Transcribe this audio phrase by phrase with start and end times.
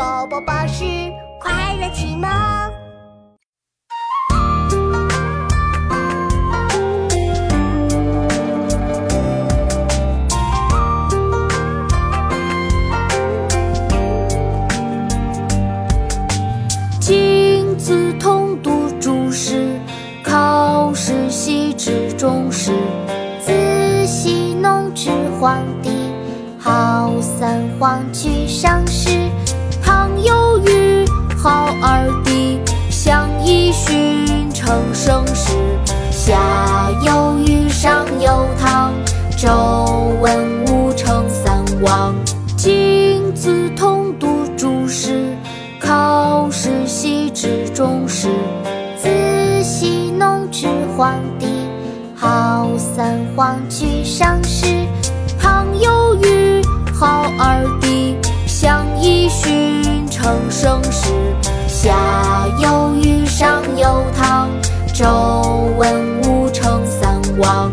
[0.00, 0.82] 宝宝巴士
[1.38, 2.26] 快乐启蒙。
[16.98, 19.78] 君子统读诸史，
[20.24, 22.72] 考试习之中史。
[23.38, 23.52] 自
[24.06, 25.90] 羲农至黄帝，
[26.58, 29.28] 号三皇居上世。
[30.22, 31.06] 有虞，
[31.36, 35.52] 号二帝，相揖逊称盛世。
[36.10, 38.92] 夏有禹，商有汤，
[39.36, 39.48] 周
[40.20, 42.14] 文武称三王。
[42.56, 45.34] 君子统读诸史，
[45.80, 48.28] 考试习之中史。
[48.98, 50.66] 自羲农至
[50.96, 51.46] 黄帝，
[52.14, 54.66] 号三皇居上世。
[60.30, 61.08] 逊称盛世。
[61.66, 64.48] 夏有禹，商有汤，
[64.92, 65.06] 周
[65.76, 67.72] 文武称三王。